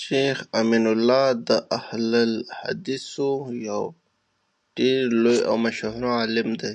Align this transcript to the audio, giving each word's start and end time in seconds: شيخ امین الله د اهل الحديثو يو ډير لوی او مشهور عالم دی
شيخ 0.00 0.38
امین 0.60 0.84
الله 0.94 1.26
د 1.48 1.50
اهل 1.78 2.04
الحديثو 2.28 3.30
يو 3.68 3.82
ډير 4.76 5.02
لوی 5.22 5.38
او 5.48 5.54
مشهور 5.66 6.02
عالم 6.18 6.48
دی 6.62 6.74